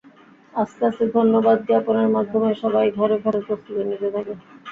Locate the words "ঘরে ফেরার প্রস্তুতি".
2.97-3.81